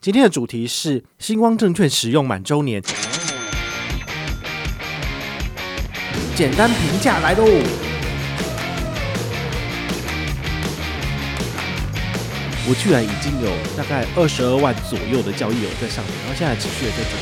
[0.00, 2.80] 今天的主题是星光证券使用满周年，
[6.36, 7.42] 简单评价来喽。
[12.68, 17.18] 我居然已经有大概二十二万左右的交易额在上面，然后现在持续的在涨。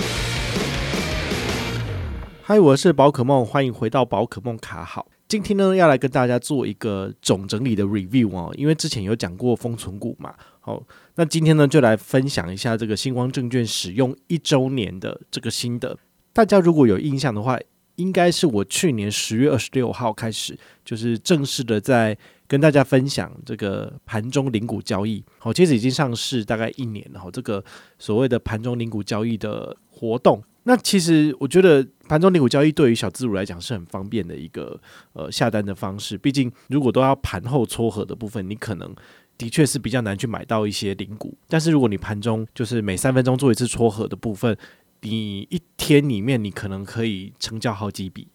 [2.42, 5.06] 嗨，我是宝可梦，欢迎回到宝可梦卡好。
[5.28, 10.32] 今天呢，要来跟大家做一个总整理的 review 哦，因为之前有讲过封存股嘛。
[10.60, 10.80] 好，
[11.16, 15.98] 那今天呢，就来分享一下这个星光证券使用一周年的这个心得。
[16.32, 17.58] 大家如果有印象的话，
[17.96, 22.16] 应该是我去年十月二十六号开始，就是正式的在
[22.46, 25.24] 跟大家分享这个盘中零股交易。
[25.38, 27.18] 好，其实已经上市大概一年了。
[27.18, 27.64] 好，这个
[27.98, 34.78] 所谓的盘中零股交易的活动，那其实我觉得盘中零股交易对于小资主来讲是很方便的一个
[35.12, 36.18] 呃下单的方式。
[36.18, 38.94] 毕竟如果都要盘后撮合的部分，你可能。
[39.38, 44.56] 的确是比较难去买到一些零股，但是如果你盘中就是每三分钟做一次撮合的部分，
[45.02, 48.28] 你一天里面你可能可以成交好几笔，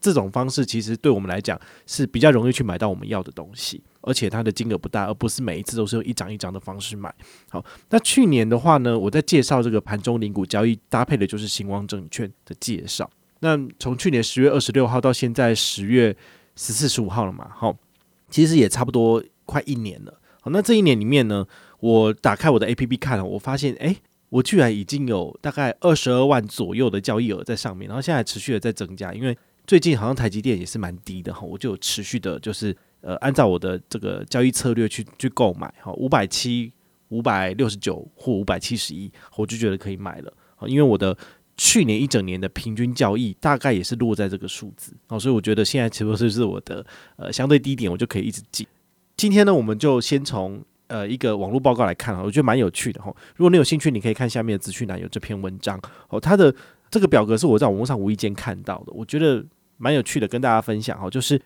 [0.00, 7.12] 这种方式其实对我们来讲是比较容易去买到我们要的东西，而且它的金额不大，而不是每一次都是用一张一张的方式买。
[7.48, 13.10] 好，那去年的话呢，我在介绍这个盘中零股交易搭配的就是星光证券的介绍。
[13.40, 16.16] 那从去年十月二十六号到现在十月
[16.56, 17.76] 十四十五号了嘛，好，
[18.30, 20.20] 其实也差不多快一年了。
[20.40, 21.46] 好，那这一年里面呢，
[21.80, 23.96] 我打开我的 APP 看了，我发现，诶，
[24.30, 36.72] 我居然已经有大概二十二万左右的交易额在上面，然后现在持续的在增加，因为最近好像台积电也是蛮低的哈，我就有持续的，就是呃，按照我的这个交易策略去去购买，哈，五百七、
[37.08, 41.14] 五百六十九或五百七十一，我就觉得可以买了，好，因为我的
[41.56, 46.84] 去年一整年的平均交易大概也是落在这个数字，好，所以我觉得现在其实是我的
[47.16, 48.66] 呃相对低点，我就可以一直进。
[49.16, 53.14] 今天呢，我们就先从呃一个网络报告来看啊，我觉得蛮有趣的哈。
[53.36, 56.18] 如果你有兴趣，你可以看下面的资讯栏有这篇文章哦。
[56.18, 56.52] 它的
[56.90, 59.44] 这个表格是我在网络上无意间看到的，我觉得
[59.76, 61.08] 蛮有趣的，跟大家分享哈。
[61.08, 61.40] 就是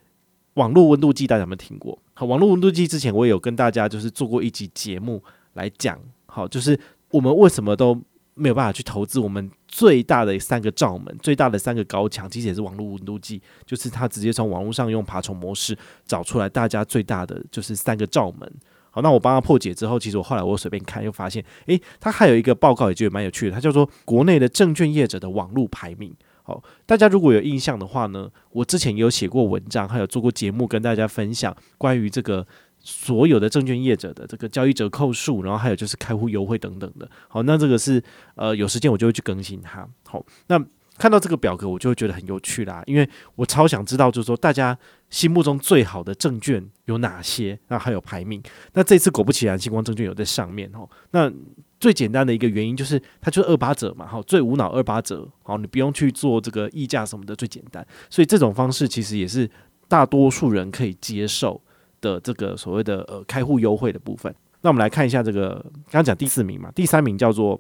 [0.59, 1.97] 网络温度计，大家有没有听过？
[2.15, 5.23] 好，网络温度计之前我也有跟大家就是做过一集节目
[5.55, 5.97] 来讲，
[6.27, 6.79] 好，就是
[7.13, 7.97] 我们为什么都
[8.35, 18.53] 没有办法去投资我们最大的三个罩门，最大的三个高墙，其实也是网络温度计，就是它直接从网络上用爬虫模式找出来大家最大的就是三个罩门。
[18.91, 26.13] 好，那我帮他破解之后，其实我后来我随便看又发现，诶，它还有一个报告也觉得蛮有趣的，它叫做国内的证券业者的网络排名。
[26.49, 32.47] 好，大家如果有印象的话呢，我之前有写过文章，还有做过节目跟大家分享关于这个。
[32.81, 38.03] 所有的证券业者的这个交易折扣数，然后还有就是开户优惠等等的，好，那这个是
[38.37, 39.87] 呃有时间我就会去更新它。
[40.07, 40.65] 好，那
[40.99, 44.77] 看到这个表格我就会觉得很有趣啦，因为我超想知道就是说大家
[45.09, 48.43] 心目中最好的证券有哪些，那还有排名。
[48.75, 50.89] 那这次果不其然，星光证券有在上面哦。
[51.13, 51.33] 那
[51.81, 57.87] 最简单的一个原因就是它就是二八折嘛，好，最无脑二八折，好，你不用去做这个议价什么的，最简单。
[58.11, 59.49] 所以这种方式其实也是
[59.87, 61.61] 大多数人可以接受
[62.01, 65.55] 的这个所谓的呃开户优惠的部分，那我们来看一下这个
[65.85, 67.59] 刚刚讲第四名嘛，第三名叫做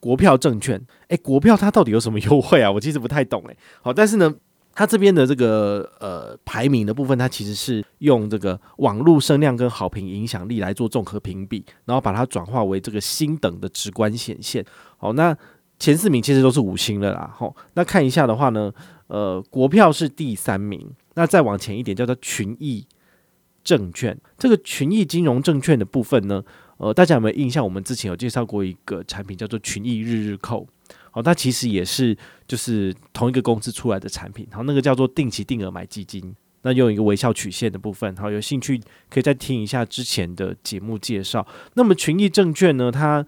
[0.00, 2.70] 国票证券，诶，国票它到底有什么优惠啊？
[2.70, 3.56] 我其实不太懂诶。
[3.82, 4.32] 好，但是呢，
[4.74, 14.64] 它这边的这个呃排名的部分，它其实是用这个网络声量跟好评影响力来做综合评比，然后把它转化为这个星等的直观显现。
[14.96, 15.36] 好，那
[15.78, 17.34] 前四名其实都是五星了啦。
[17.36, 18.72] 好，那看一下的话呢，
[19.06, 22.86] 呃，国票是第三名，那再往前一点叫做群益。
[23.66, 26.40] 证券这个群益金融证券的部分呢，
[26.78, 27.64] 呃，大家有没有印象？
[27.64, 30.66] 我们之前有介绍过一个产品叫做群益日日扣，
[31.10, 32.14] 好，它其实也是
[32.46, 38.78] 就是同一个公司出来的产品，好，那个叫做定期定额买基金，那用一个微笑曲线的部分，好，有兴趣
[39.08, 41.46] 可以再听一下之前的节目介绍。
[41.74, 43.26] 那么群益证券呢，它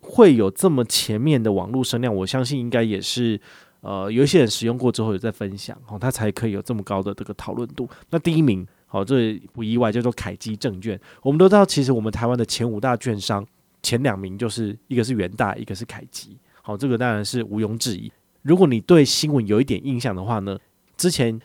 [0.00, 3.40] 会有这么前面的网络声量，我相信应该也是
[3.80, 7.88] 呃有一些人使用过之后有在分享，好，它才可以有这么高的这个讨论度。
[8.10, 8.66] 那第一名。
[8.88, 10.98] 好，这不意外，叫做凯基证券。
[11.20, 13.44] 我们都知道，其实我们台湾的前五大券商
[13.82, 16.36] 前两名就是一个是元大，一个是凯基。
[16.62, 18.10] 好，这个当然是毋庸置疑。
[18.42, 20.56] 如果你对新闻有一点印象的话呢，
[20.96, 21.38] 之前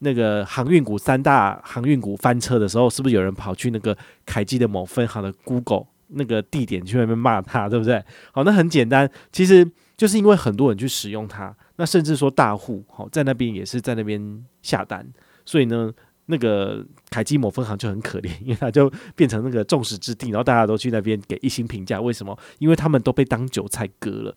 [0.00, 3.96] 那个航运股三大航运股翻车的时候，是不是有人跑去那个
[4.26, 8.04] 凯基的某分行的 Google 那个地点去那边骂他，对不对？
[8.32, 9.64] 好，那很简单，其实
[9.96, 15.06] 就是因为很多人去使用它，那甚至说大户好在那边也是在那边下单，
[15.44, 15.92] 所以呢。
[16.30, 22.00] 那个凯基某分行就很可怜， 因为它就变成那个众矢之的，然后大家都去那边给一星评价。
[22.00, 22.38] 为什么？
[22.58, 24.34] 因为他们都被当韭菜割了。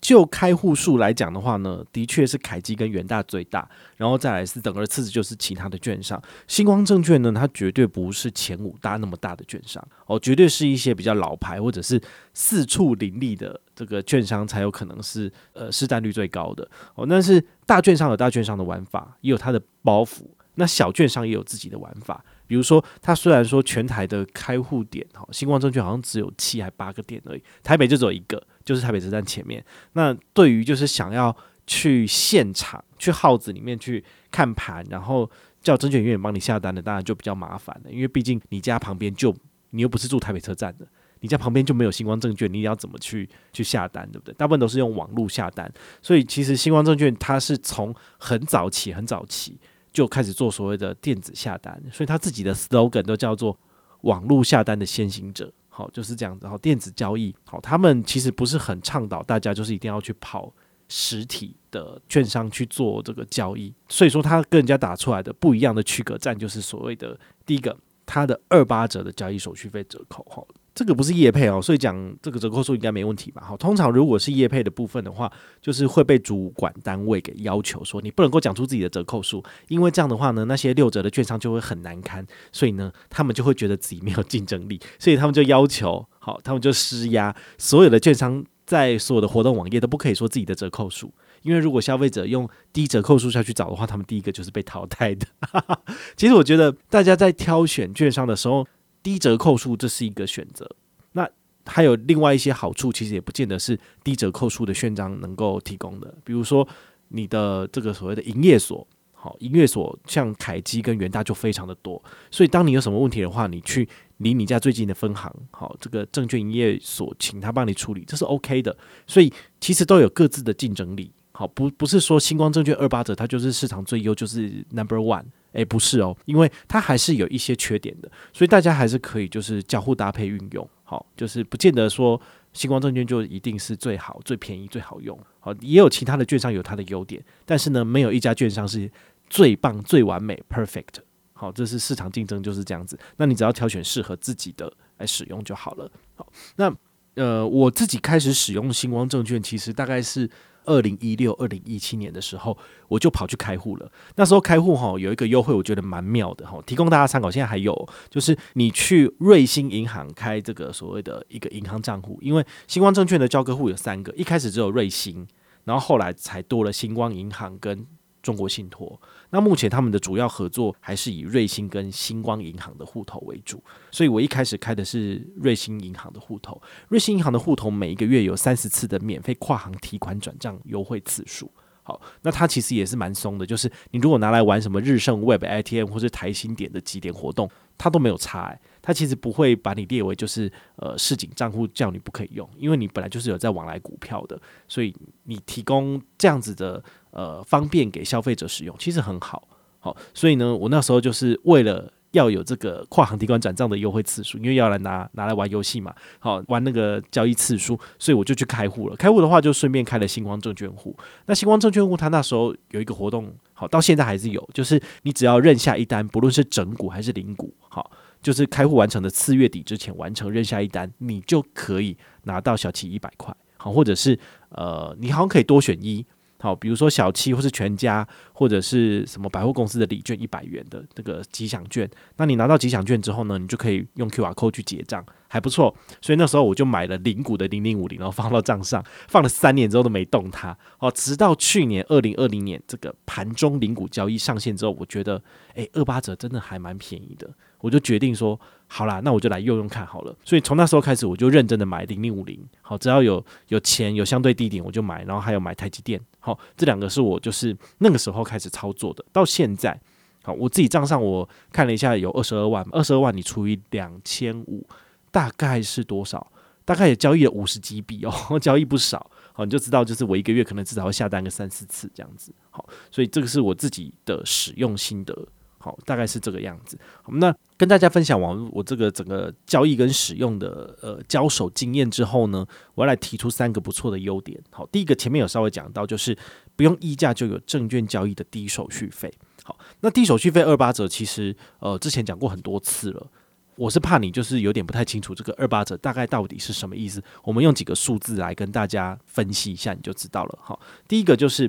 [0.00, 6.20] 就开户数来讲的话呢，的确是凯基跟元大最大，然后再来是等而次之就是其他的券商。
[6.48, 12.02] 新光证券呢，它绝对不是前五大那么大的券商哦，绝对是一些比较老牌或者是
[12.34, 17.06] 四处林立的这个券商才有可能是呃市占率最高的哦。
[17.08, 20.24] 但是大券商有大券商的玩法，也有它的包袱，
[20.54, 22.24] 那小券商也有自己的玩法。
[22.46, 28.42] 比如说，它虽然说全台的开户点哈，新光证券好像只有七还八个点而已，台北就只有一个。
[28.64, 29.64] 就是台北车站前面。
[29.94, 35.28] 那对于就是想要去现场去号子里面去看盘，然后
[35.60, 37.90] 叫证券营业员帮你下单的，当然就比较麻烦了。
[37.90, 39.34] 因为毕竟你家旁边就
[39.70, 40.86] 你又不是住台北车站的，
[41.18, 44.34] 你家旁边就没有新光证券，你要怎么去去下单，对不对？
[44.34, 45.68] 大部分都是用网络下单。
[46.00, 49.58] 所以其实新光证券它是从很早期很早期
[49.92, 53.58] 就开始做所谓的电子下单，所以他自己的 slogan 都叫做
[54.02, 55.52] 网络下单的先行者。
[55.68, 56.44] 好，就是这样子。
[56.44, 60.52] 然后电子交易，好，他们其实不是很倡导大家就是一定要去跑
[60.88, 63.72] 实体的券商去做这个交易。
[63.88, 67.74] 所以说，他跟人家打出来的不一样的区隔战，就是所谓的第一个，
[68.04, 70.26] 它的二八折的交易手续费折扣。
[70.28, 70.46] 好。
[70.74, 73.42] 这个不是业配哦，所以讲这个折扣数应该没问题吧？
[73.44, 75.30] 好，通常如果是业配的部分的话，
[75.60, 95.26] 就是会被主管单位给要求说，你不能够讲出自己的折扣数，因为这样的话呢，那些六折的券商就会很难堪，所以呢，他们就会觉得自己没有竞争力，所以他们就要求，好，他们就施压，所有的券商在所有的活动网页都不可以说自己的折扣数，因为如果消费者用低折扣数下去找的话，他们第一个就是被淘汰的。
[96.16, 98.66] 其实我觉得大家在挑选券商的时候，
[99.02, 100.70] 低折扣数这是一个选择，
[101.12, 101.28] 那
[101.66, 106.14] 还有另外一些好处，其实也不见得是低折扣数的券商能够提供的。
[106.24, 106.66] 比如说
[107.08, 113.88] 你的这个所谓的营业所，好，营业所像凯基跟元大就非常的多，所以当你有什么问题的话，你去
[114.18, 118.76] 离你家最近的分行，好，这个证券营业所，请他帮你处理，这是 OK 的。
[119.06, 125.26] 所以其实都有各自的竞争力，好，不不是说星光证券二八折它就是市场最优，就是 Number One。
[125.52, 132.20] 诶，不是哦，因为它还是有一些缺点的，所以大家还是可以就是交互搭配运用，好，就是不见得说
[132.52, 138.90] 星光证券就一定是最好、最便宜、最好用，好，也有其他的券商有它的优点，但是呢，没有一家券商是
[139.28, 141.00] 最棒、最完美、perfect，
[141.32, 146.26] 好，这是市场竞争就是这样子，那你只要挑选适合自己的来使用就好了，好，
[146.56, 146.74] 那
[147.14, 150.30] 呃，我自己开始使用星光证券，其实大概是。
[150.64, 152.56] 二零一六、二零一七年的时候，
[152.88, 153.90] 我就跑去开户了。
[154.16, 157.30] 那时候开户哈，有一个优惠，我觉得蛮妙的哈，提供大家参考。
[157.30, 165.26] 现在还有，就是你去瑞星银行开这个所谓的一个银行账户，因为星光证券的交割户有三个，一开始只有瑞星，
[165.64, 167.86] 然后后来才多了星光银行跟
[168.22, 169.00] 中国信托。
[169.32, 176.60] 那目前他们的主要合作还是以瑞星跟星光银行的户头为主，所以我一开始开的是瑞星银行的户头。
[176.88, 181.50] 瑞星银行的户头每一个月有三十次的免费跨行提款转账优惠次数。
[181.82, 188.60] 好，那它其实也是蛮松的，就是你如果拿来玩什么日盛 Web ATM 或是台新点的几点活动，它都没有差欸。
[188.80, 194.94] 它其实不会把你列为就是呃市井账户叫你不可以用，因为你本来就是有在往来股票的，所以
[195.24, 196.82] 你提供这样子的。
[197.12, 199.46] 呃，方便给消费者使用，其实很好，
[199.80, 208.96] 好，所以呢，我那时候就是为了要有这个跨行提款转账的优惠次数，因为要来拿拿来玩游戏嘛，好，玩那个交易次数，所以我就去开户了。
[208.96, 210.96] 开户的话，就顺便开了星光证券户。
[211.26, 217.90] 那星光证券户，它那时候有一个活动，好，到现在还是有，就是你只要认下一单，不论是整股还是零股，好，
[218.22, 224.18] 就是开户完成的次月底之前完成认下一单，你就可以拿到小七一百块，好，或者是
[224.50, 226.04] 呃，你好像可以多选一。
[226.42, 235.72] 好，比如说小七或是全家或者是什么百货公司的礼券一百元的那个吉祥券，那你拿到吉祥券之后呢，你就可以用 QR code 去结账，还不错。
[236.00, 240.58] 所以那时候我就买了零股的零零五零，然后放到账上，放了三年之后都没动它。
[240.80, 245.22] 哦，直到去年二零二零年这个盘中零股交易上线之后，我觉得，
[245.54, 247.30] 诶，二八折真的还蛮便宜的。
[247.62, 250.14] 我就决定说，好啦，那我就来用用看好了。
[250.24, 252.38] 所以从那时候开始，我就认真的买零零五零。
[252.60, 255.04] 好，只要有有钱有相对低点，我就买。
[255.04, 256.00] 然后还有买台积电。
[256.18, 259.04] 好，这两个是我就是那个时候开始操作的。
[259.12, 259.80] 到现在，
[260.24, 262.66] 好，我自己账上我看了一下，有二十二万。
[262.72, 264.66] 二十二万你除以两千五，
[265.12, 266.32] 大概是多少？
[266.64, 269.08] 大概也交易了五十几笔哦， 交易不少。
[269.32, 272.32] 好，你就知道，就是我一个月可能至少会下单个三四次这样子。
[272.50, 275.26] 好，所以这个是我自己的使用心得。
[275.62, 276.76] 好，大概是这个样子。
[277.02, 284.38] 好，那跟大家分享完我这个整个交易跟使用的呃交手经验之后呢，我要来提出三个不错的优点。
[284.50, 286.18] 好，第一个前面有稍微讲到，就是
[286.56, 289.12] 不用溢价就有证券交易的低手续费。
[289.44, 293.06] 好，那低手续费二八折其实呃之前讲过很多次了。
[293.54, 297.02] 我是怕你就是有点不太清楚这个二八折大概到底是什么意思。
[297.22, 300.38] 我们用几个数字来跟大家分析一下，你就知道了。
[300.42, 301.48] 好，第一个就是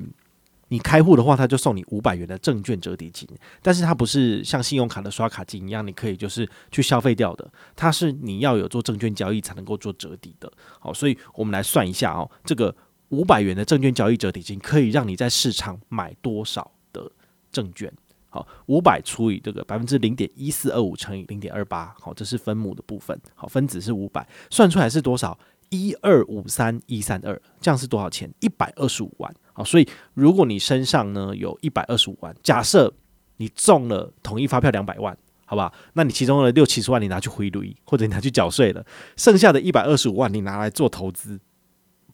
[0.74, 3.30] 你开户的话，他就送你五百元的证券折抵金，
[3.62, 10.52] 但是它不是像信用卡的刷卡金一样，你可以就是去消费掉的，它是你要有做证券交易才能够做折抵的。
[10.80, 12.76] 好，所以我们来算一下哦，这个
[13.10, 17.08] 五百元的证券交易折抵金可以让你在市场买多少的
[17.52, 17.94] 证券？
[18.30, 23.16] 好，五百除以这个百分之零点一四二五乘以零点二八，好，这是分母的部分。
[23.36, 25.38] 好，分子是五百，算出来是多少？
[25.70, 28.34] 一二五三一三二，这样是多少钱？
[28.40, 29.32] 一百二十五万。
[29.54, 32.92] 好，所以如果你身上呢有一百二十五万，假设
[33.38, 35.72] 你中了统一发票两百万，好吧？
[35.94, 38.84] 那你其中的六七十万你拿去汇率，或者你拿去缴税了，
[39.16, 41.40] 剩下的一百二十五万你拿来做投资，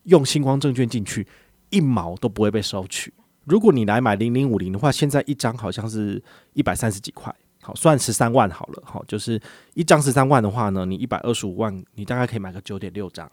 [0.04, 1.26] 用星光证券进去，
[1.70, 3.14] 一毛都不会被收取。
[3.46, 6.22] 如果你来买零零五零的话，现在一张好像是
[6.54, 9.42] 一百三十几块，好，算十三万好了，好，就是
[9.74, 13.32] 一张十三万的话呢，你一百二十五万，你大概可以买个九点六张，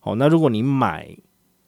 [0.00, 1.14] 好，那如果你买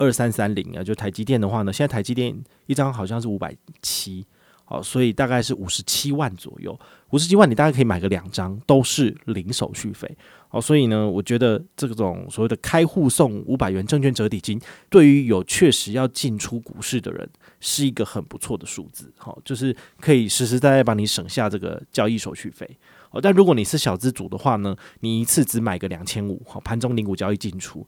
[0.00, 4.26] 二三三零啊，就台积电的话呢，现在台积电一张好像是五百七。
[4.64, 6.78] 好，所以大概是五十七万左右，
[7.10, 10.08] 五十七万你大概可以买个两张，都是零手续费。
[10.46, 17.28] 好，所以呢，我觉得这种所谓的开户送五百元证券折抵金，对于有确实要进出股市的人，
[17.58, 19.12] 是一个很不错的数字。
[19.16, 22.78] 好，就是可以实实在在帮你省下这个交易手续费。
[23.08, 27.84] 好，但如果你是小资主的话呢，你一次只买个两千五，好，盘中零股交易进出，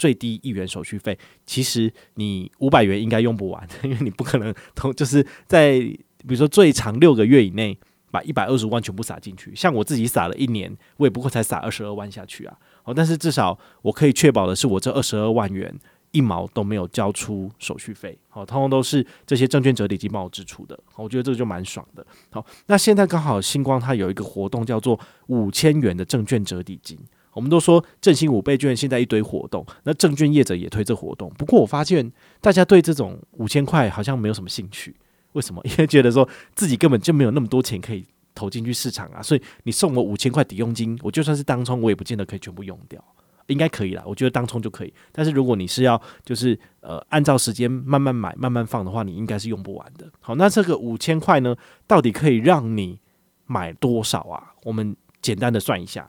[0.00, 1.16] 最低一元手续费，
[1.46, 5.80] 其实你五百元应该用不完， 因为你不可能同就是在。
[6.22, 7.74] 比如说，最长六个月以内
[8.10, 12.54] 把一百二十万全部撒进去，像我自己撒了一年，我也不过才撒二十二万下去啊。
[12.84, 15.74] 哦，但是至少我可以确保的是，我这二十二万元
[16.10, 20.78] 一毛都没有交出手续费，好，通通都是这些证券折抵金帮我支出的。
[20.96, 22.06] 我觉得这个就蛮爽的。
[22.28, 26.98] 好，那现在刚好星光它有一个活动叫做五千元的证券折抵金。
[27.32, 31.32] 我们都说振兴五倍券现在一堆活动，那证券业者也推这活动。
[31.38, 32.10] 不过我发现
[32.40, 34.94] 大家对这种五千块好像没有什么兴趣。
[35.32, 35.62] 为什么？
[35.66, 43.02] 因为觉得说自己根本就没有那么多钱可以投进去市场啊，所以你送我五千块抵用金，我就算是当冲，我也不见得可以全部用掉。
[43.46, 44.94] 应该可以啦，我觉得当冲就可以。
[45.10, 50.08] 但是如果你是要就是呃按照时间慢慢买、慢慢放的话，你应该是用不完的。
[50.20, 51.56] 好，那这个五千块呢，
[51.86, 53.00] 到底可以让你
[53.46, 54.54] 买多少啊？
[54.62, 56.08] 我们简单的算一下，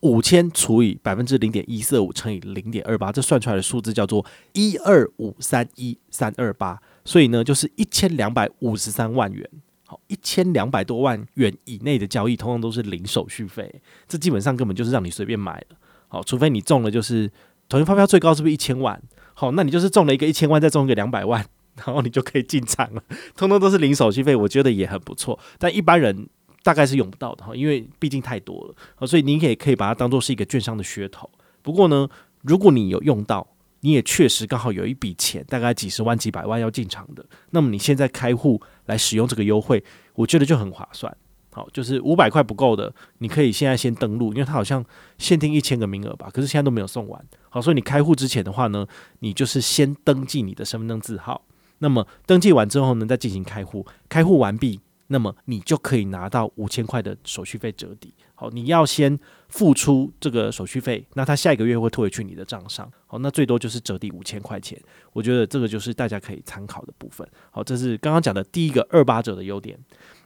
[0.00, 6.80] 五千除以百分之零点一四五乘以零点二八，这算出来的数字叫做一二五三一三二八。
[7.04, 9.48] 所以呢，就是一千两百五十三万元，
[9.86, 15.76] 好，一千两百多万元以内的交易，通通都是零手续费，这基本上根本就是让你随便买了，
[16.08, 17.30] 好，除非你中了，就是
[17.66, 19.00] 统一发票最高是不是一千万？
[19.32, 21.42] 好，那你就是中了一个一千万，再中一个两百万，
[21.76, 23.02] 然后你就可以进场了，
[23.34, 26.28] 通通都是零手续费，我觉得也很不错，但一般人
[26.68, 31.30] 大概是用不到的哈，因为毕竟太多了，好，所以你也可以把它当做是一个券商的噱头。
[31.62, 32.06] 不过呢，
[32.42, 33.46] 如果你有用到。
[33.80, 39.84] 你也确实刚好有一笔钱，大概几十万、几百万要进场的，那么你现在开户来使用这个优惠，
[40.14, 41.16] 我觉得就很划算。
[41.52, 44.84] 好，就是五百块不够的，你可以现在先登录，因为它好像
[45.16, 47.24] 限定一千个名额吧，可是现在都没有送完。
[47.50, 48.84] 好，所以你开户之前的话呢，
[49.20, 51.42] 你就是先登记你的身份证字号，
[51.78, 54.80] 那么登记完之后呢，再进行开户，开户完毕。
[55.08, 58.14] 那么你就可以拿到五千块的手续费折抵。
[58.34, 62.88] 好，你要先付出这个手续费，那他下一个月会退回去你的账上。
[63.06, 64.80] 好，那最多就是折抵五千块钱。
[65.12, 67.26] 我觉得这个就是大家可以参考的部分。
[67.50, 69.76] 好，这是刚刚讲的第一个二八折的优点。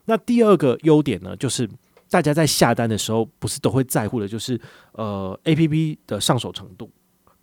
[0.04, 1.66] 那第二个优点呢，就是
[2.10, 4.60] 大家在下单的时候不是都会在乎的，就是
[4.92, 6.90] 呃 APP 的上手程度。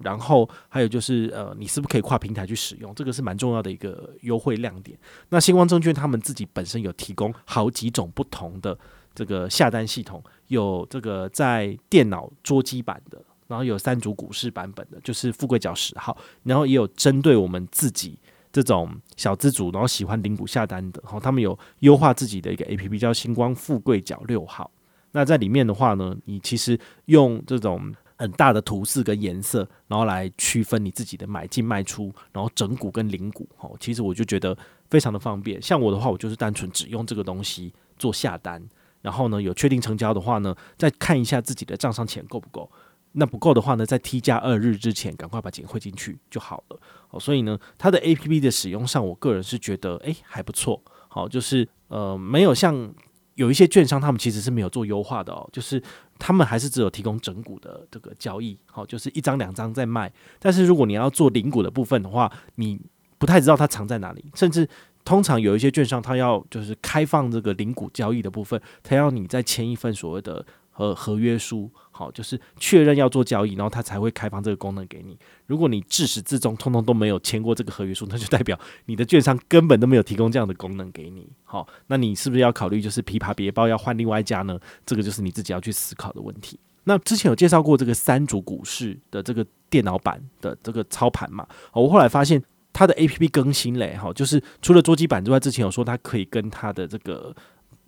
[0.02, 2.96] 然后还有就是，呃，你是不是可以跨平台去使用？
[2.96, 4.98] 这个是蛮重要的一个优惠亮点。
[5.28, 8.78] 那星光证券他们自己本身有提供好几种不同的
[9.14, 18.18] 这个下单系统，有这个在电脑桌机版的，然后有三组股市版本的，就是富贵角十号，然后也有针对我们自己
[18.54, 24.72] 这种小资主，然后喜欢领股下单的，然后他们有优化自己的一个 APP 叫星光富贵角六号。
[25.12, 27.94] 那在里面的话呢，你其实用这种。
[28.20, 34.56] 很大的图示跟颜色，然后来区分你自己的买进卖出，然后整股跟零股，哦，其实我就觉得
[34.90, 35.62] 非常的方便。
[35.62, 38.62] 像我的话，我就是单纯只用这个东西做下单，
[39.02, 42.70] 然后呢，有确定成交的话呢，再看一下自己的账上钱够不够。
[43.14, 46.80] 那不够的话呢，在 T 加二日之前赶快把钱汇进去就好了。
[47.12, 50.84] 哦，所以呢，它的 APP 的使用上，我个人是觉得诶还不错。
[51.08, 52.94] 好，就是呃没有像。
[53.36, 55.82] 有一些券商，他们其实是没有做优化的哦，就是
[56.20, 60.12] 他们还是只有提供整股的这个交易，好，就是一张两张在卖。
[60.38, 62.80] 但是如果你要做零股的部分的话，你
[63.18, 64.26] 不太知道它藏在哪里。
[64.36, 64.68] 甚至
[65.06, 70.46] 通常有一些券商，它要就是开放这个零股交易的部分，它要你再签一份所谓的
[70.80, 75.20] 呃合约书，好，就是确认要做交易，然后他才会开放这个功能给你。
[75.46, 81.28] 如果你自始至终通通都没有签过这个合约书，那就代表你的券商根本都没有提供这样的功能给你。
[81.44, 84.58] 好，那你是不是要考虑就是琵琶别抱要换另外一家呢？
[84.86, 86.58] 这个就是你自己要去思考的问题。
[86.86, 91.46] 那之前有介绍过这个三组股市的这个电脑版的这个操盘嘛？
[91.74, 97.36] 我后来发现它的 APP 更新嘞，哈，就是除了桌机版之外，之前有说它可以跟它的这个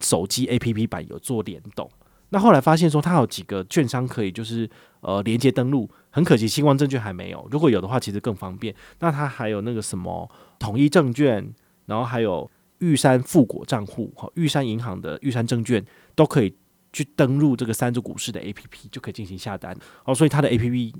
[0.01, 1.89] 手机 APP 版有做联动。
[2.31, 4.69] 那后来发现说它有几个券商可以就是
[4.99, 7.47] 呃连接登录，很可惜新光证券还没有。
[7.51, 8.75] 如果有的话，其实更方便。
[8.99, 11.53] 那它还有那个什么统一证券，
[11.85, 15.85] 然后还有玉山富国账户，哈，玉山银行的玉山证券
[16.15, 16.53] 都可以。
[16.93, 19.73] 去登录这个三只股市的 APP 就可以进行下单
[20.03, 20.93] 哦，所以它的 APP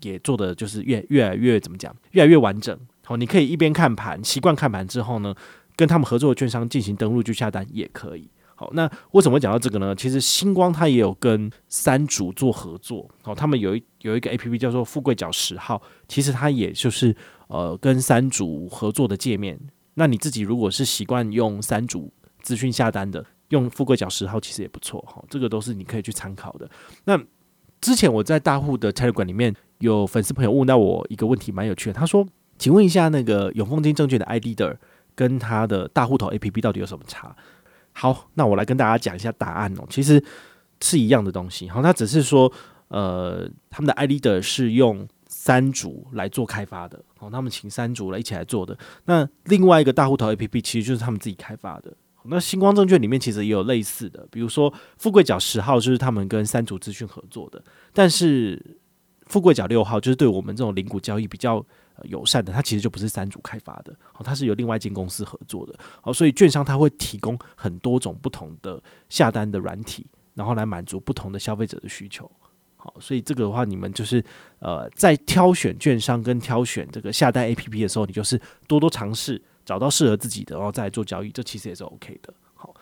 [0.00, 2.76] 也做的就是越越来越怎么讲，越来越完整。
[3.04, 5.32] 好，你可以一边看盘，习惯看盘之后呢，
[5.76, 8.28] 跟他们合作的券商进行登录去下单也可以。
[8.56, 9.94] 好，那为什么会讲到这个呢？
[9.94, 17.14] 其实星光它也有跟三组做合作，哦，他们有一有一个 APP 叫做富贵角十号，其实它也就是
[17.46, 19.56] 呃跟三组合作的界面。
[19.94, 23.24] 那你自己如果是习惯用三组资讯下单的。
[23.50, 26.68] 用富贵角十号其实也不错哈，这个都是你可以去参考的。
[27.04, 27.16] 那
[27.80, 31.92] 之前我在大户的 Telegram 里面有粉丝朋友问到我一个问题，蛮有趣的。
[31.92, 32.26] 他说
[32.58, 34.76] ：“请问一下，那个永丰金证券的 I D 的
[35.14, 37.36] 跟他的大户头 APP 到底有什么差？”
[37.98, 39.84] 好，那我来跟大家讲一下答案哦。
[39.88, 40.22] 其实
[40.82, 42.52] 是一样的东西，好，他只是说，
[42.88, 48.76] 呃，他们的 iLeader 是用三组来做开发的，好，他们请三组来一起来做的。
[49.06, 51.90] 那另外一个大户头 APP 其实就是他们自己开发的。
[52.24, 57.62] 那星光证券里面其实也有类似的，比如说富贵角十号就是他们跟三组资讯合作的，
[57.94, 58.62] 但是
[59.26, 61.64] 富贵角六号就是对我们这种零股交易比较
[62.04, 72.30] 友善的，它其实就不是三组开发的，哦，它是由另外一间公司合作的，哦，所以券商它会提供很多种不同的下单的软体，然后来满足不同的消费者的需求，
[72.76, 74.24] 好，所以这个的话，你们就是
[74.58, 79.42] 呃在挑选券商跟挑选这个下单 APP 的时候，你就是多多尝试。
[79.66, 82.32] 找到适合自己的，然后再来做交易，这其实也是 OK 的。
[82.54, 82.72] 好，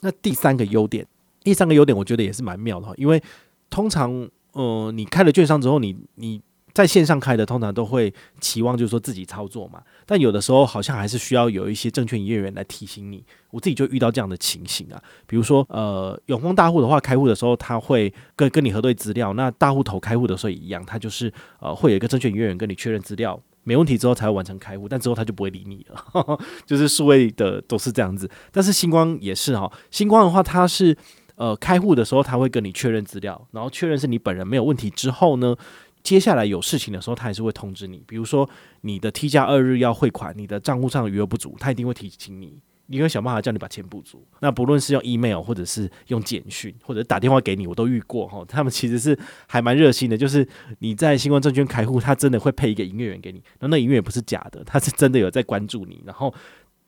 [0.00, 1.06] 那第三个优点，
[1.44, 3.22] 第三个优点我觉得也是蛮妙的，因为
[3.70, 6.42] 通常，呃，你开了券商之后，你你
[6.78, 13.24] 在线上开的，通常都会期望就是说自己操作嘛，但有的时候好像还是需要有一些证券营业员来提醒你。
[13.50, 23.42] 我自己就遇到这样的情形啊，比如说，呃，永丰大户的话，开户的时候他会跟跟你核对资料，那大户头开户的时候也一样，他就是呃会有一个证券营业员跟你确认资料。
[23.64, 28.30] 没问题之后才会完成开户，但之后他就不会理你了，呵 呵就是数位的都是这样子。
[28.52, 30.96] 但是星光也是哈，星光的话，它是
[31.34, 35.54] 呃开户的时候他会跟你确认资料，然后确认是你本人没有问题之后呢，
[36.02, 38.48] 接下来有事情的时候他还是会通知你，比如说
[38.82, 42.58] 你的 T 加二日要汇款，你的账户上的余额不足，他一定会提醒你。
[42.90, 44.26] 你会想办法叫你把钱补足。
[44.40, 48.42] 那不论是用 email 或者是用简讯，或者打电话给你，我都遇过哈。
[48.48, 49.14] 他们其实是
[49.46, 53.42] 还蛮热心的，就是你在新光证券开户，他真的会配一个营业员给你。
[53.60, 56.32] 那那营业员不是假的，他是真的有在关注你，然后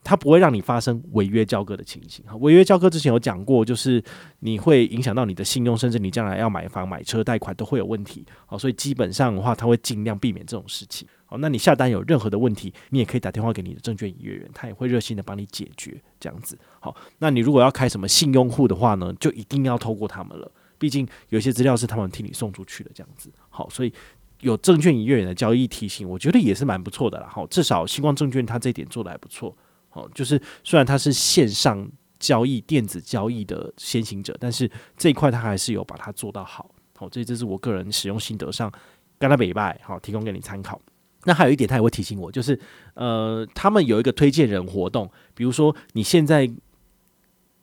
[0.02, 2.24] 他不会让你发生违约交割的情形。
[2.40, 4.02] 违约交割之前有讲过，就是
[4.40, 8.24] 你会影响到你的信用，甚至你将来要买房、买车、贷款都会有问题。
[8.46, 11.06] 好，所以基本上的话，他会尽量避免这种事情。
[11.26, 16.58] 好，那你下单有任何的问题，你也可以打电话给你的证券营业员，他也会热心的帮你解决这样子。
[16.80, 23.30] 好，那你如果要开什么信用户的话呢，就一定要透过他们了，毕竟有些资料是他们替你送出去的这样子。
[23.48, 23.92] 好，所以
[24.40, 27.28] 有证券营业员的交易提醒，我觉得也是蛮不错的啦。
[27.30, 29.56] 好，至少星光证券它这点做得还不错。
[29.90, 31.86] 好，就是虽然它是线上
[32.18, 36.70] 交易、电子交易的先行者，但是这一块它还是有把它做到好。
[36.96, 38.70] 好，这这是我个人使用心得上，
[39.18, 40.80] 跟他北拜好，提供给你参考。
[41.24, 42.58] 那还有一点，他也会提醒我，就是
[42.94, 46.50] 呃，他们有一个推荐人活动，比如说你现在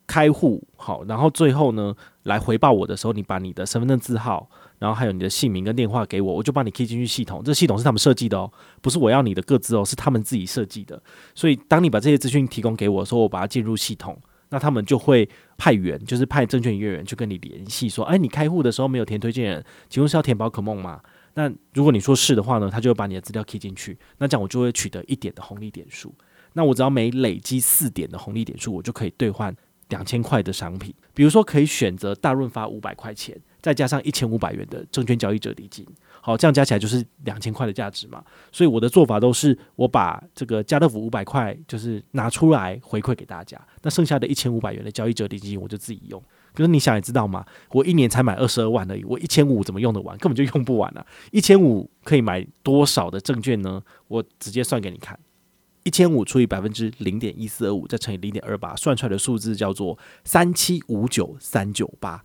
[0.06, 7.44] 开户好，然后最后呢来回报我的时候，你把你的身份证字号，然后还有你的姓名跟电话给我，我就帮你 key 进去系统。
[7.44, 11.02] 这系统是他们设计的哦，不是我要你的个资哦，是他们自己设计的。
[11.34, 21.02] 所以当你把这些资讯提供给我的时候，我把它进入系统，那他们就会派员，就是派证券营业员去跟你联系，说，哎，你开户的时候没有填推荐人，请问是要填宝可梦吗？
[21.34, 26.14] 那如果你说是的话呢，他就会把你的资料 key 进去，那这样我就会取得一点的红利点数。
[26.54, 29.56] 那我只要每累积四点的红利点数，我就可以兑换
[29.90, 30.92] 两千块的商品。
[31.14, 35.86] 比如说可以选择大润发五百块钱，再加上一千五百元的证券交易者礼金。
[36.22, 38.24] 好，这样加起来就是两千块的价值嘛。
[38.52, 46.22] 所以我的做法都是，我把这个家乐福五百块就是拿出来回馈给大家，那剩下的一千五百元的交易者礼金我就自己用。
[46.54, 50.18] 可是你想也知道嘛，我一年才买二十二万而已，我一千五怎么用得完？
[50.18, 51.06] 根本就用不完啊！
[51.32, 53.82] 一千五可以买多少的证券呢？
[54.08, 55.18] 我直接算给你看，
[55.84, 62.24] 一千五除以百分之零点一四二五，再乘以零点二八，算出来的数字叫做三七五九三九八。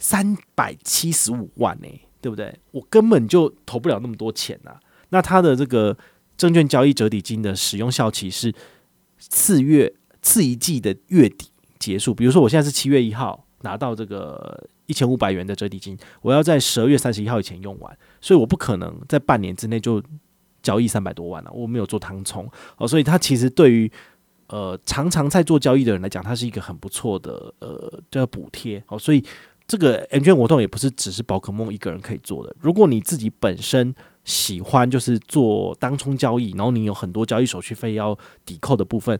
[0.00, 1.88] 三百七十五万呢、
[2.20, 2.58] 对不对？
[2.72, 4.74] 我根本就投不了那么多钱呐、
[5.10, 5.96] 那他的这个
[6.36, 8.52] 证券交易折抵金的使用效期是
[9.18, 12.14] 次月次一季的月底结束。
[12.14, 20.02] 比如说，我现在是七月一号拿到这个一千五百元的折抵金，我要在十二月三十一号以前用完，所以我不可能在半年之内就
[20.62, 23.90] 交易三百多万了、我没有做当冲哦，所以它其实对于
[24.46, 29.22] 呃常常在做交易的人来讲，它是一个很不错的呃叫补贴哦，所以。
[29.70, 32.52] 这个 M 券活动也不是只是宝可梦一个人可以做的。
[32.58, 39.16] 如果你自己本身喜欢就是做当冲交易，然后你有很多交易手续费要抵扣的部分，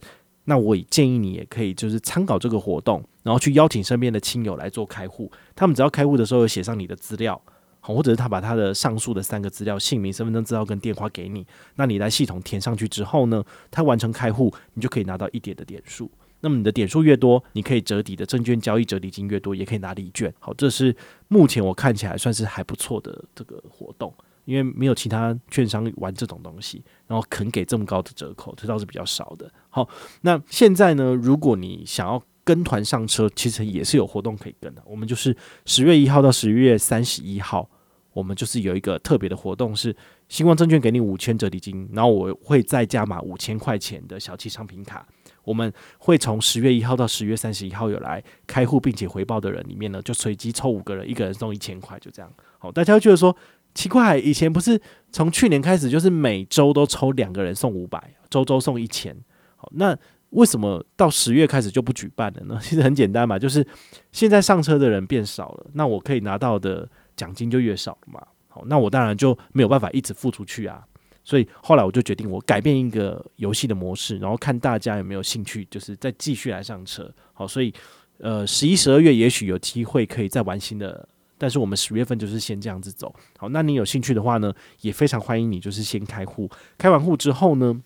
[0.46, 5.30] 那我也建议你也可以就是参考这个活动，然后去邀请身边的亲友来做开户。
[5.54, 7.40] 他们只要开户的时候写上你的资料，
[7.78, 16.10] 好，或者是他把他的上述的三个资料：姓名、身份证资料跟电话给你，那你来系统填上去之后呢，他完成开户，你就可以拿到一点的点数。
[16.40, 20.32] 那么你的点数越多，你可以折抵的证券交易折抵金越多，也可以拿礼券。
[20.38, 20.94] 好，这是
[21.28, 24.12] 目前我看起来算是还不错的这个活动，
[24.44, 29.52] 因为没有其他券商玩这种东西，然后肯给这么高的折扣，这倒是比较少的。
[29.68, 29.88] 好，
[30.22, 34.82] 那现在呢，如果你想要跟团上车，其实也是有活动可以跟的。
[34.86, 37.68] 我们就是十月一号到十一月三十一号，
[38.12, 39.94] 我们就是有一个特别的活动，是
[40.28, 45.06] 新光证券给你五千折抵金，然后我会再加码五千块钱的小七商品卡。
[45.44, 52.32] 我们会从十月一号到十月三十一号有来开户并且回报的人里面呢，就随机抽五个人，一个人送一千块，就这样。
[52.58, 53.34] 好，大家会觉得说
[53.74, 59.16] 奇怪，以前不是从去年开始就是每周都抽两个人送五百，周周送一千。
[59.56, 59.96] 好，那
[60.30, 62.58] 为什么到十月开始就不举办了呢？
[62.62, 63.66] 其实很简单嘛，就是
[64.12, 68.20] 现在上车的人变少了，那我可以拿到的奖金就越少了嘛。
[68.48, 70.84] 好，那我当然就没有办法一直付出去啊。
[71.30, 77.08] 所以后来我就决定，我改变一个游戏的模式，然后看大家有没有兴趣，就是再继续来上车。
[77.32, 77.72] 好，所以
[78.18, 83.14] 呃，十一、十二月也许有机会可以再玩新的，但是我们十月份就是先这样子走。
[83.38, 87.80] 好，那你有兴趣的话呢，也非常欢迎你，就是先开户，开完户之后呢，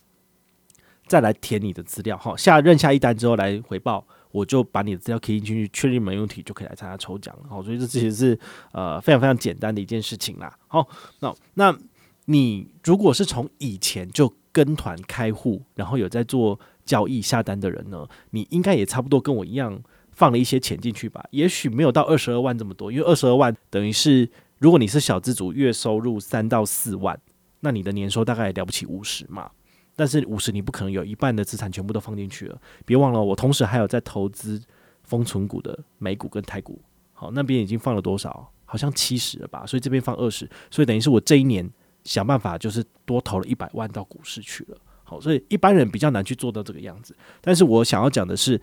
[1.07, 2.17] 再来填你的资料。
[2.17, 7.51] 好，下认下一单之后来回报，我就把你的资料填进去，确认没问题，就可以来参加抽奖了。
[7.51, 8.39] 好，所以这其实是
[8.73, 10.59] 呃非常非常简单的一件事情啦。
[10.67, 10.89] 好，
[11.21, 11.79] 那那。
[12.27, 19.83] 你如果是从以前就跟团开户，然后有在做交易下单的人呢，你应该也差不多跟我一样
[20.13, 21.25] 放了一些钱进去吧？
[21.31, 27.21] 也许没有到二十二万这么多，因为二十二万等于是如果你是小资主，月收入三到四万，
[27.61, 29.51] 那你的年收大概也了不起五十嘛。
[29.97, 34.63] 但是五十你不可能有一半的资产全部都放进去了，别忘了我同时还有在投资
[35.03, 36.81] 丰存股的美股跟台股。
[37.13, 38.51] 好，那边已经放了多少？
[38.65, 39.67] 好像七十了吧？
[39.67, 41.71] 所以这边放二十，所以等于是我这一年。
[42.05, 47.17] 想办法就是多投了一百万到股市去了，好，所以一般人比较难去做到这个样子。
[47.41, 48.61] 但是我想要讲的是，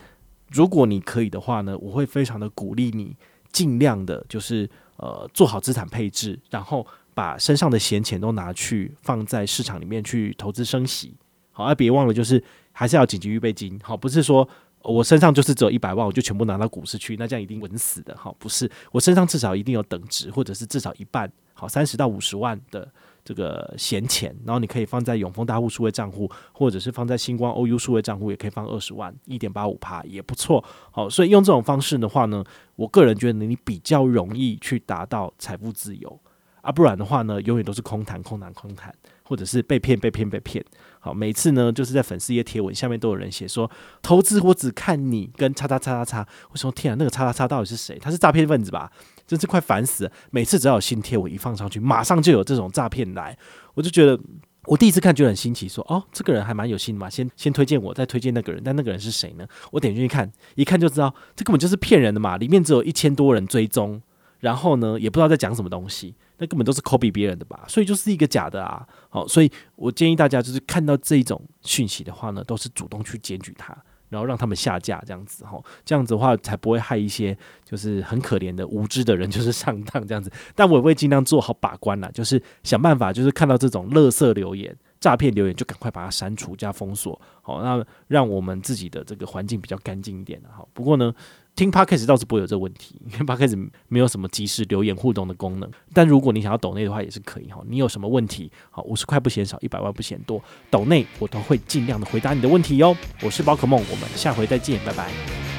[0.51, 3.15] 如果你可以的话呢，我会非常的鼓励你，
[3.51, 11.15] 尽量的就是呃做好资产配置，然后把身上的闲钱都拿去放在市场里面去投资升息。
[11.51, 13.79] 好，而别忘了就是还是要紧急预备金。
[13.83, 14.47] 好，不是说
[14.83, 18.15] 我身上就是只有一百万，我就全部拿到股市去，那这样一定稳死的。
[18.15, 22.87] 好，不是，我身上至少一定有等值，或者是至少一半，好，三十到五十万的。
[23.23, 30.63] 这个闲钱，然后你可以放在永丰大户数位账户，或者是放在星光 OU 数位账户，也可以放二十万，一点八五趴也不错。
[30.91, 32.43] 好，所以用这种方式的话呢，
[32.75, 36.19] 我个人觉得你比较容易去达到财富自由，
[36.61, 40.63] 啊，不然的话呢，永远都是空谈、空谈、空谈，或者是被骗、被骗、被骗。
[40.99, 43.69] 好，每次呢，就是在粉丝页贴文下面都有人写说，
[44.03, 46.27] 投资我只看你跟叉叉叉叉叉。
[46.51, 47.97] 我说天啊，那个叉叉叉到底是谁？
[47.97, 48.91] 他是诈骗分子吧？
[49.31, 50.11] 真是快烦死了！
[50.29, 53.37] 每次只要有新贴我一放上去，马上就有这种诈骗来，
[53.73, 54.19] 我就觉得
[54.65, 59.47] 我第一次看就很新奇，说哦，这个人还蛮有心的嘛，先先推荐我，再推荐那个人，但那个人是谁呢？
[59.71, 62.35] 我点进去看，一看就知道，这根本就是骗人的嘛！
[62.35, 64.01] 里面只有一千多人追踪，
[64.41, 68.85] 然后呢，也不知道在讲什么东西，那根本都是 copy 别人的吧，所以就是一个假的啊！
[69.07, 73.73] 好，所以我建议大家就是看到这种讯息的话呢，都是主动去检举他。
[74.11, 80.29] 然后让他们下架，这样子哈，这样子的话才不会害一些就是很可怜的无知的人，就是上当这样子。
[80.53, 87.19] 但我也会尽量做好把关啦，就是想办法，就是看到这种垃圾留言、诈骗留言，就赶快把它删除加封锁。
[87.41, 90.39] 好，那让我们自己的这个环境比较干净一点。
[90.51, 91.15] 好，不过呢。
[91.55, 95.69] 听 Podcast 倒是不会有这个问题， 因为 Podcast 没有什么及时留言互动的功能。
[95.93, 97.61] 但如果你想要抖内的话，也是可以哈。
[97.67, 102.95] 你有什么问题，好，五十块不嫌少，一百万不嫌多，抖内我都会尽量的回答你的问题哟。
[103.21, 105.50] 我是宝可梦，我们下回再见，拜拜。